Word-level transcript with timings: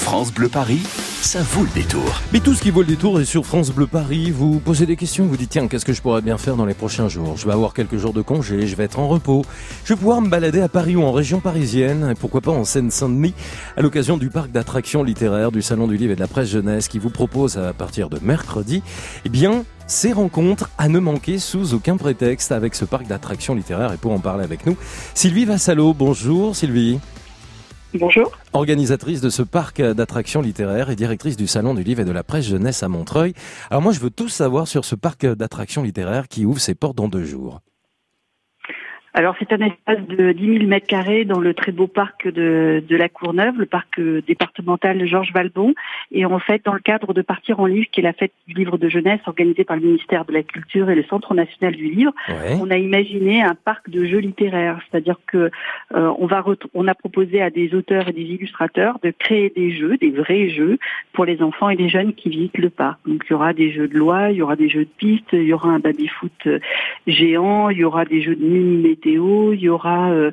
France 0.00 0.32
Bleu 0.32 0.48
Paris, 0.48 0.80
ça 1.20 1.42
vaut 1.42 1.62
le 1.62 1.68
détour. 1.68 2.20
Mais 2.32 2.40
tout 2.40 2.54
ce 2.54 2.62
qui 2.62 2.70
vaut 2.70 2.80
le 2.80 2.86
détour 2.86 3.20
est 3.20 3.24
sur 3.24 3.46
France 3.46 3.70
Bleu 3.70 3.86
Paris. 3.86 4.30
Vous 4.30 4.58
posez 4.58 4.86
des 4.86 4.96
questions, 4.96 5.26
vous 5.26 5.36
dites 5.36 5.50
tiens, 5.50 5.68
qu'est-ce 5.68 5.84
que 5.84 5.92
je 5.92 6.00
pourrais 6.02 6.22
bien 6.22 6.36
faire 6.38 6.56
dans 6.56 6.64
les 6.64 6.74
prochains 6.74 7.08
jours? 7.08 7.36
Je 7.36 7.46
vais 7.46 7.52
avoir 7.52 7.74
quelques 7.74 7.96
jours 7.96 8.12
de 8.12 8.22
congé, 8.22 8.66
je 8.66 8.74
vais 8.74 8.84
être 8.84 8.98
en 8.98 9.08
repos. 9.08 9.44
Je 9.84 9.92
vais 9.92 9.98
pouvoir 9.98 10.20
me 10.20 10.28
balader 10.28 10.62
à 10.62 10.68
Paris 10.68 10.96
ou 10.96 11.02
en 11.02 11.12
région 11.12 11.38
parisienne, 11.38 12.08
et 12.10 12.14
pourquoi 12.14 12.40
pas 12.40 12.50
en 12.50 12.64
Seine-Saint-Denis, 12.64 13.34
à 13.76 13.82
l'occasion 13.82 14.16
du 14.16 14.30
parc 14.30 14.50
d'attractions 14.50 15.04
littéraires 15.04 15.52
du 15.52 15.62
Salon 15.62 15.86
du 15.86 15.96
Livre 15.96 16.12
et 16.12 16.16
de 16.16 16.20
la 16.20 16.28
Presse 16.28 16.48
Jeunesse 16.48 16.88
qui 16.88 16.98
vous 16.98 17.10
propose 17.10 17.58
à 17.58 17.72
partir 17.72 18.08
de 18.08 18.18
mercredi, 18.20 18.82
eh 19.26 19.28
bien, 19.28 19.64
ces 19.86 20.12
rencontres 20.12 20.70
à 20.78 20.88
ne 20.88 20.98
manquer 20.98 21.38
sous 21.38 21.74
aucun 21.74 21.96
prétexte 21.98 22.52
avec 22.52 22.74
ce 22.74 22.86
parc 22.86 23.06
d'attractions 23.06 23.54
littéraires. 23.54 23.92
Et 23.92 23.98
pour 23.98 24.12
en 24.12 24.18
parler 24.18 24.44
avec 24.44 24.66
nous, 24.66 24.76
Sylvie 25.14 25.44
Vassalo. 25.44 25.94
Bonjour 25.94 26.56
Sylvie. 26.56 26.98
Bonjour. 27.94 28.32
Organisatrice 28.52 29.20
de 29.20 29.30
ce 29.30 29.42
parc 29.42 29.80
d'attractions 29.80 30.42
littéraires 30.42 30.90
et 30.90 30.96
directrice 30.96 31.36
du 31.36 31.46
Salon 31.46 31.72
du 31.72 31.84
Livre 31.84 32.00
et 32.00 32.04
de 32.04 32.10
la 32.10 32.24
Presse 32.24 32.46
Jeunesse 32.46 32.82
à 32.82 32.88
Montreuil. 32.88 33.32
Alors 33.70 33.80
moi, 33.80 33.92
je 33.92 34.00
veux 34.00 34.10
tout 34.10 34.28
savoir 34.28 34.66
sur 34.66 34.84
ce 34.84 34.96
parc 34.96 35.24
d'attractions 35.24 35.84
littéraires 35.84 36.26
qui 36.26 36.44
ouvre 36.44 36.60
ses 36.60 36.74
portes 36.74 36.96
dans 36.96 37.06
deux 37.06 37.24
jours. 37.24 37.60
Alors 39.12 39.34
c'est 39.38 39.52
un 39.52 39.60
espace 39.60 40.00
de 40.06 40.32
10 40.32 40.58
000 40.58 40.66
mètres 40.66 40.86
carrés 40.86 41.24
dans 41.24 41.40
le 41.40 41.52
très 41.52 41.72
beau 41.72 41.88
parc 41.88 42.28
de, 42.28 42.82
de 42.86 42.96
la 42.96 43.08
Courneuve, 43.08 43.58
le 43.58 43.66
parc 43.66 43.98
euh, 43.98 44.22
départemental 44.26 45.04
Georges 45.06 45.32
Valbon. 45.32 45.74
Et 46.12 46.24
en 46.24 46.38
fait, 46.38 46.64
dans 46.64 46.72
le 46.72 46.80
cadre 46.80 47.12
de 47.12 47.22
Partir 47.22 47.58
en 47.60 47.66
livre, 47.66 47.86
qui 47.90 48.00
est 48.00 48.04
la 48.04 48.12
fête 48.12 48.32
du 48.46 48.54
livre 48.54 48.78
de 48.78 48.88
jeunesse 48.88 49.20
organisée 49.26 49.64
par 49.64 49.76
le 49.76 49.82
ministère 49.82 50.24
de 50.24 50.32
la 50.32 50.42
Culture 50.42 50.90
et 50.90 50.94
le 50.94 51.02
Centre 51.04 51.34
national 51.34 51.74
du 51.74 51.90
livre, 51.90 52.12
on 52.60 52.70
a 52.70 52.76
imaginé 52.76 53.42
un 53.42 53.54
parc 53.54 53.90
de 53.90 54.04
jeux 54.04 54.18
littéraires. 54.18 54.80
C'est-à-dire 54.90 55.16
que 55.26 55.50
euh, 55.94 56.12
on 56.18 56.26
va 56.26 56.44
on 56.74 56.88
a 56.88 56.94
proposé 56.94 57.42
à 57.42 57.50
des 57.50 57.74
auteurs 57.74 58.08
et 58.08 58.12
des 58.12 58.22
illustrateurs 58.22 58.98
de 59.02 59.10
créer 59.10 59.50
des 59.54 59.72
jeux, 59.72 59.96
des 59.96 60.10
vrais 60.10 60.48
jeux 60.48 60.78
pour 61.12 61.24
les 61.24 61.42
enfants 61.42 61.68
et 61.68 61.76
les 61.76 61.88
jeunes 61.88 62.14
qui 62.14 62.28
visitent 62.28 62.58
le 62.58 62.70
parc. 62.70 62.98
Donc 63.06 63.24
il 63.26 63.32
y 63.32 63.34
aura 63.34 63.52
des 63.52 63.72
jeux 63.72 63.88
de 63.88 63.96
loi, 63.96 64.30
il 64.30 64.36
y 64.36 64.42
aura 64.42 64.56
des 64.56 64.68
jeux 64.68 64.84
de 64.84 64.90
piste, 64.96 65.28
il 65.32 65.44
y 65.44 65.52
aura 65.52 65.68
un 65.70 65.80
baby-foot 65.80 66.32
euh, 66.46 66.58
géant, 67.06 67.70
il 67.70 67.78
y 67.78 67.84
aura 67.84 68.04
des 68.04 68.22
jeux 68.22 68.36
de 68.36 68.44
mini 68.44 68.99
il 69.08 69.60
y 69.60 69.68
aura 69.68 70.10
euh, 70.10 70.30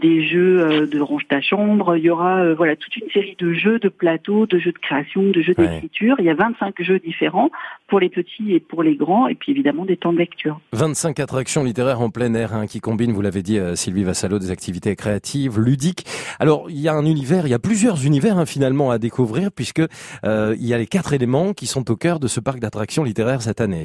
des 0.00 0.26
jeux 0.26 0.60
euh, 0.60 0.86
de 0.86 1.00
range 1.00 1.26
ta 1.28 1.40
chambre, 1.40 1.96
il 1.96 2.04
y 2.04 2.10
aura 2.10 2.38
euh, 2.38 2.54
voilà 2.54 2.76
toute 2.76 2.96
une 2.96 3.10
série 3.10 3.36
de 3.38 3.52
jeux 3.52 3.78
de 3.78 3.88
plateau, 3.88 4.46
de 4.46 4.58
jeux 4.58 4.72
de 4.72 4.78
création, 4.78 5.22
de 5.22 5.40
jeux 5.42 5.54
d'écriture. 5.54 6.16
Il 6.18 6.24
y 6.24 6.30
a 6.30 6.34
25 6.34 6.74
jeux 6.82 6.98
différents 6.98 7.50
pour 7.88 8.00
les 8.00 8.08
petits 8.08 8.52
et 8.52 8.60
pour 8.60 8.82
les 8.82 8.96
grands, 8.96 9.28
et 9.28 9.34
puis 9.34 9.52
évidemment 9.52 9.84
des 9.84 9.96
temps 9.96 10.12
de 10.12 10.18
lecture. 10.18 10.60
25 10.72 11.18
attractions 11.20 11.64
littéraires 11.64 12.00
en 12.00 12.10
plein 12.10 12.32
air 12.34 12.54
hein, 12.54 12.66
qui 12.66 12.80
combinent, 12.80 13.12
vous 13.12 13.22
l'avez 13.22 13.42
dit 13.42 13.58
Sylvie 13.74 14.04
Vassalo, 14.04 14.38
des 14.38 14.50
activités 14.50 14.94
créatives, 14.96 15.58
ludiques. 15.58 16.04
Alors 16.38 16.66
il 16.68 16.78
y 16.78 16.88
a 16.88 16.94
un 16.94 17.04
univers, 17.04 17.46
il 17.46 17.50
y 17.50 17.54
a 17.54 17.58
plusieurs 17.58 18.04
univers 18.04 18.38
hein, 18.38 18.46
finalement 18.46 18.90
à 18.90 18.98
découvrir 18.98 19.50
puisque 19.52 19.82
il 20.24 20.66
y 20.66 20.74
a 20.74 20.78
les 20.78 20.86
quatre 20.86 21.12
éléments 21.12 21.52
qui 21.52 21.66
sont 21.66 21.90
au 21.90 21.96
cœur 21.96 22.20
de 22.20 22.28
ce 22.28 22.40
parc 22.40 22.60
d'attractions 22.60 23.04
littéraires 23.04 23.42
cette 23.42 23.60
année. 23.60 23.84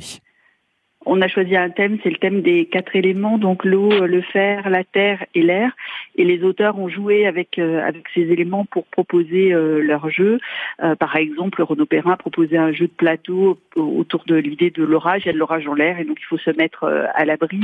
On 1.07 1.21
a 1.21 1.27
choisi 1.27 1.55
un 1.55 1.69
thème, 1.69 1.99
c'est 2.01 2.09
le 2.09 2.17
thème 2.17 2.41
des 2.41 2.65
quatre 2.65 2.95
éléments, 2.95 3.37
donc 3.37 3.63
l'eau, 3.63 4.05
le 4.05 4.21
fer, 4.21 4.69
la 4.69 4.83
terre 4.83 5.23
et 5.35 5.43
l'air. 5.43 5.71
Et 6.15 6.23
les 6.23 6.43
auteurs 6.43 6.79
ont 6.79 6.89
joué 6.89 7.27
avec 7.27 7.59
euh, 7.59 7.91
ces 8.13 8.21
éléments 8.21 8.65
pour 8.65 8.85
proposer 8.85 9.53
euh, 9.53 9.81
leur 9.81 10.09
jeu. 10.09 10.39
Euh, 10.81 10.95
par 10.95 11.15
exemple, 11.15 11.61
Renaud 11.61 11.85
Perrin 11.85 12.13
a 12.13 12.17
proposé 12.17 12.57
un 12.57 12.71
jeu 12.71 12.87
de 12.87 12.93
plateau 12.93 13.59
autour 13.75 14.23
de 14.25 14.35
l'idée 14.35 14.71
de 14.71 14.83
l'orage. 14.83 15.23
Il 15.23 15.27
y 15.27 15.29
a 15.29 15.33
de 15.33 15.37
l'orage 15.37 15.67
en 15.67 15.75
l'air 15.75 15.99
et 15.99 16.05
donc 16.05 16.17
il 16.19 16.25
faut 16.25 16.37
se 16.37 16.51
mettre 16.51 16.85
à 16.85 17.25
l'abri. 17.25 17.59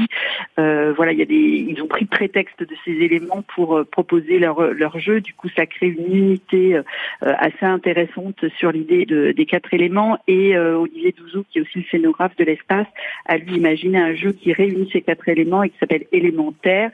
voilà, 0.57 1.13
ils 1.13 1.81
ont 1.81 1.87
pris 1.87 2.05
prétexte 2.05 2.59
de 2.59 2.75
ces 2.85 2.91
éléments 2.91 3.43
pour 3.55 3.81
proposer 3.91 4.39
leur 4.39 4.99
jeu. 4.99 5.21
Du 5.21 5.33
coup, 5.33 5.49
ça 5.55 5.65
crée 5.65 5.87
une 5.87 6.15
unité 6.15 6.79
assez 7.21 7.65
intéressante 7.65 8.45
sur 8.57 8.71
l'idée 8.71 9.05
de, 9.05 9.31
des 9.31 9.45
quatre 9.45 9.73
éléments. 9.73 10.17
Et 10.27 10.57
Olivier 10.57 11.13
Douzou, 11.17 11.45
qui 11.49 11.59
est 11.59 11.61
aussi 11.61 11.79
le 11.79 11.85
scénographe 11.89 12.35
de 12.35 12.43
l'espace, 12.43 12.87
à 13.31 13.37
lui 13.37 13.55
imaginer 13.55 13.97
un 13.97 14.13
jeu 14.13 14.33
qui 14.33 14.51
réunit 14.51 14.89
ces 14.91 15.01
quatre 15.01 15.29
éléments 15.29 15.63
et 15.63 15.69
qui 15.69 15.77
s'appelle 15.79 16.05
Élémentaire, 16.11 16.91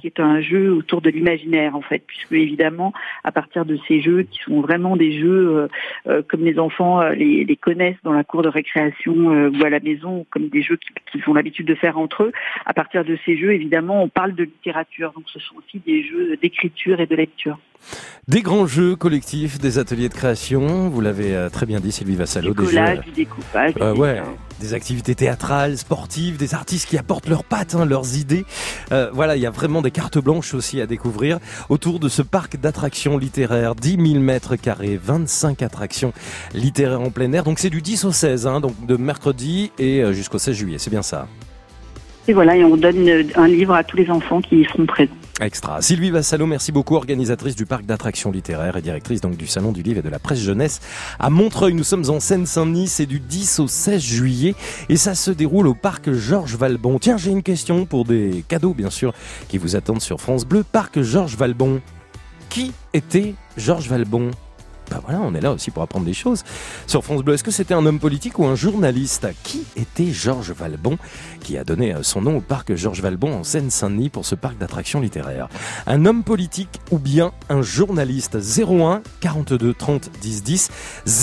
qui 0.00 0.06
est 0.06 0.20
un 0.20 0.42
jeu 0.42 0.70
autour 0.70 1.00
de 1.00 1.08
l'imaginaire 1.08 1.74
en 1.74 1.80
fait, 1.80 2.02
puisque 2.06 2.32
évidemment 2.32 2.92
à 3.24 3.32
partir 3.32 3.64
de 3.64 3.78
ces 3.88 4.02
jeux 4.02 4.24
qui 4.24 4.38
sont 4.40 4.60
vraiment 4.60 4.96
des 4.98 5.18
jeux 5.18 5.48
euh, 5.48 5.68
euh, 6.06 6.22
comme 6.28 6.44
les 6.44 6.58
enfants 6.58 7.00
euh, 7.00 7.14
les, 7.14 7.42
les, 7.44 7.56
connaissent 7.56 8.02
dans 8.04 8.12
la 8.12 8.22
cour 8.22 8.42
de 8.42 8.50
récréation 8.50 9.14
ou 9.14 9.64
à 9.64 9.70
la 9.70 9.80
maison, 9.80 10.26
comme 10.28 10.48
des 10.48 10.60
jeux 10.60 10.78
qu'ils 11.10 11.22
ont 11.26 11.32
l'habitude 11.32 11.66
de 11.66 11.74
faire 11.74 11.96
entre 11.96 12.24
eux. 12.24 12.32
À 12.66 12.74
partir 12.74 13.02
de 13.02 13.16
ces 13.24 13.38
jeux, 13.38 13.54
évidemment, 13.54 14.02
on 14.02 14.08
parle 14.08 14.34
de 14.34 14.44
littérature, 14.44 15.12
donc 15.12 15.24
ce 15.32 15.40
sont 15.40 15.56
aussi 15.56 15.80
des 15.86 16.02
jeux 16.02 16.36
d'écriture 16.36 17.00
et 17.00 17.06
de 17.06 17.16
lecture. 17.16 17.58
Des 18.26 18.42
grands 18.42 18.66
jeux 18.66 18.94
collectifs, 18.94 19.58
des 19.58 19.78
ateliers 19.78 20.08
de 20.08 20.14
création, 20.14 20.88
vous 20.88 21.00
l'avez 21.00 21.48
très 21.50 21.64
bien 21.64 21.80
dit 21.80 21.92
Sylvie 21.92 22.16
Vassalo. 22.16 22.52
des 22.52 22.66
collage, 22.66 23.00
du 23.00 23.10
découpage. 23.12 23.74
ouais, 23.96 24.20
des 24.60 24.74
activités 24.74 25.14
théâtrales, 25.14 25.78
sportives, 25.78 26.36
des 26.36 26.54
artistes 26.54 26.88
qui 26.88 26.98
apportent 26.98 27.28
leurs 27.28 27.44
pattes, 27.44 27.74
hein, 27.74 27.84
leurs 27.84 28.16
idées. 28.16 28.44
Euh, 28.92 29.10
voilà, 29.12 29.36
il 29.36 29.42
y 29.42 29.46
a 29.46 29.50
vraiment 29.50 29.82
des 29.82 29.90
cartes 29.90 30.18
blanches 30.18 30.54
aussi 30.54 30.80
à 30.80 30.86
découvrir 30.86 31.38
autour 31.68 32.00
de 32.00 32.08
ce 32.08 32.22
parc 32.22 32.58
d'attractions 32.58 33.18
littéraires. 33.18 33.74
10 33.74 34.12
000 34.12 34.22
mètres 34.22 34.56
carrés, 34.56 34.98
25 35.02 35.62
attractions 35.62 36.12
littéraires 36.54 37.00
en 37.00 37.10
plein 37.10 37.32
air. 37.32 37.44
Donc 37.44 37.58
c'est 37.58 37.70
du 37.70 37.82
10 37.82 38.04
au 38.06 38.12
16, 38.12 38.46
hein, 38.46 38.60
donc 38.60 38.86
de 38.86 38.96
mercredi 38.96 39.70
et 39.78 40.02
euh, 40.02 40.12
jusqu'au 40.12 40.38
16 40.38 40.56
juillet, 40.56 40.78
c'est 40.78 40.90
bien 40.90 41.02
ça. 41.02 41.28
Et 42.26 42.34
voilà, 42.34 42.56
et 42.56 42.64
on 42.64 42.76
donne 42.76 43.08
un 43.36 43.48
livre 43.48 43.74
à 43.74 43.82
tous 43.82 43.96
les 43.96 44.10
enfants 44.10 44.42
qui 44.42 44.60
y 44.60 44.64
seront 44.66 44.84
présents. 44.84 45.12
Extra. 45.40 45.80
Sylvie 45.82 46.10
Vassalo, 46.10 46.46
merci 46.46 46.72
beaucoup, 46.72 46.96
organisatrice 46.96 47.54
du 47.54 47.64
parc 47.64 47.84
d'attractions 47.86 48.32
littéraires 48.32 48.76
et 48.76 48.82
directrice 48.82 49.20
donc 49.20 49.36
du 49.36 49.46
salon 49.46 49.70
du 49.70 49.82
livre 49.82 50.00
et 50.00 50.02
de 50.02 50.08
la 50.08 50.18
presse 50.18 50.40
jeunesse 50.40 50.80
à 51.20 51.30
Montreuil. 51.30 51.74
Nous 51.74 51.84
sommes 51.84 52.10
en 52.10 52.18
Seine-Saint-Denis, 52.18 52.88
c'est 52.88 53.06
du 53.06 53.20
10 53.20 53.60
au 53.60 53.68
16 53.68 54.02
juillet 54.02 54.54
et 54.88 54.96
ça 54.96 55.14
se 55.14 55.30
déroule 55.30 55.68
au 55.68 55.74
parc 55.74 56.12
Georges 56.12 56.56
Valbon. 56.56 56.98
Tiens, 56.98 57.16
j'ai 57.16 57.30
une 57.30 57.44
question 57.44 57.86
pour 57.86 58.04
des 58.04 58.44
cadeaux 58.48 58.74
bien 58.74 58.90
sûr 58.90 59.14
qui 59.48 59.58
vous 59.58 59.76
attendent 59.76 60.02
sur 60.02 60.20
France 60.20 60.44
Bleu. 60.44 60.64
Parc 60.64 61.02
Georges 61.02 61.36
Valbon. 61.36 61.80
Qui 62.48 62.72
était 62.92 63.34
Georges 63.56 63.88
Valbon? 63.88 64.32
Bah 64.90 65.00
voilà, 65.02 65.20
on 65.20 65.34
est 65.34 65.40
là 65.40 65.52
aussi 65.52 65.70
pour 65.70 65.82
apprendre 65.82 66.06
des 66.06 66.14
choses. 66.14 66.44
Sur 66.86 67.04
France 67.04 67.22
Bleu, 67.22 67.34
est-ce 67.34 67.44
que 67.44 67.50
c'était 67.50 67.74
un 67.74 67.84
homme 67.84 68.00
politique 68.00 68.38
ou 68.38 68.46
un 68.46 68.54
journaliste? 68.54 69.26
Qui 69.42 69.64
était 69.76 70.10
Georges 70.10 70.52
Valbon, 70.52 70.98
qui 71.42 71.58
a 71.58 71.64
donné 71.64 71.94
euh, 71.94 72.02
son 72.02 72.22
nom 72.22 72.38
au 72.38 72.40
parc 72.40 72.74
Georges 72.74 73.02
Valbon 73.02 73.32
en 73.34 73.44
Seine-Saint-Denis 73.44 74.08
pour 74.08 74.24
ce 74.24 74.34
parc 74.34 74.58
d'attractions 74.58 75.00
littéraires? 75.00 75.48
Un 75.86 76.06
homme 76.06 76.24
politique 76.24 76.80
ou 76.90 76.98
bien 76.98 77.32
un 77.48 77.62
journaliste? 77.62 78.38
01 78.38 79.02
42 79.20 79.74
30 79.74 80.10
10 80.20 80.42
10 80.42 80.70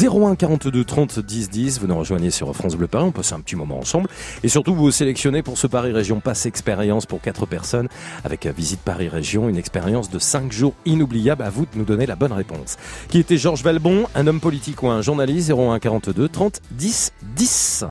01 0.08 0.36
42 0.36 0.84
30 0.84 1.20
10 1.20 1.50
10 1.50 1.80
Vous 1.80 1.88
nous 1.88 1.98
rejoignez 1.98 2.32
sur 2.32 2.56
France 2.56 2.76
Bleu 2.76 2.88
Paris, 2.88 3.06
on 3.06 3.12
passe 3.12 3.34
un 3.34 3.40
petit 3.40 3.56
moment 3.56 3.80
ensemble. 3.80 4.10
Et 4.44 4.50
surtout, 4.50 4.76
vous 4.76 4.92
sélectionnez 4.92 5.42
pour 5.44 5.58
ce 5.58 5.68
Paris 5.68 5.92
Région 5.92 6.20
Passe 6.20 6.46
Expérience 6.46 7.06
pour 7.06 7.22
4 7.22 7.46
personnes 7.46 7.88
avec 8.24 8.46
Visite 8.46 8.82
Paris 8.82 9.10
Région, 9.10 9.50
une 9.50 9.58
expérience 9.58 10.10
de 10.10 10.20
5 10.20 10.52
jours 10.52 10.74
inoubliable. 10.86 11.44
À 11.44 11.50
vous 11.50 11.66
de 11.66 11.78
nous 11.78 11.86
donner 11.86 12.06
la 12.06 12.16
bonne 12.16 12.32
réponse. 12.32 12.78
Qui 13.10 13.20
était 13.20 13.38
Georges 13.38 13.55
Georges 13.56 13.64
Valbon, 13.64 14.06
un 14.16 14.28
homme 14.28 14.42
politique 14.42 14.84
ou 14.84 14.90
un 14.90 15.02
journaliste 15.02 15.50
01 15.50 15.80
42 15.80 16.28
30 16.28 16.62
10 16.72 17.14
10. 17.38 17.84